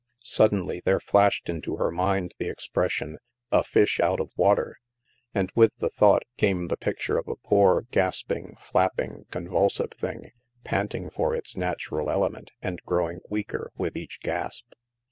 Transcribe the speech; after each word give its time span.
Suddenly 0.25 0.79
there 0.79 0.99
flashed 0.99 1.47
into 1.47 1.75
her 1.75 1.91
mind 1.91 2.33
the 2.39 2.49
expres 2.49 2.91
sion," 2.91 3.19
a 3.51 3.63
fish 3.63 3.99
out 3.99 4.19
of 4.19 4.31
water," 4.35 4.77
and 5.35 5.51
with 5.53 5.75
the 5.77 5.91
thought, 5.91 6.23
came 6.37 6.69
the 6.69 6.75
picture 6.75 7.19
of 7.19 7.27
a 7.27 7.35
poor, 7.35 7.83
gasping, 7.91 8.55
flapping, 8.59 9.25
con 9.29 9.47
vulsive 9.47 9.91
thing, 9.93 10.31
panting 10.63 11.11
for 11.11 11.35
its 11.35 11.55
natural 11.55 12.09
element 12.09 12.49
and 12.63 12.81
growing 12.83 13.19
weaker 13.29 13.69
with 13.77 13.95
each 13.95 14.19
gasp. 14.21 14.73